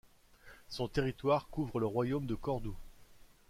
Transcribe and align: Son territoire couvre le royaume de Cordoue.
Son 0.67 0.87
territoire 0.87 1.47
couvre 1.51 1.79
le 1.79 1.85
royaume 1.85 2.25
de 2.25 2.33
Cordoue. 2.33 2.75